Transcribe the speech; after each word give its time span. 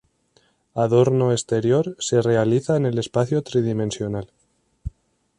Adorno 0.73 1.31
exterior 1.31 1.95
se 1.99 2.23
realiza 2.23 2.75
en 2.75 2.87
el 2.87 2.97
espacio 2.97 3.43
tridimensional. 3.43 4.31